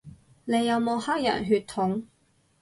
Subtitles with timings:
[0.45, 2.05] 你有冇黑人血統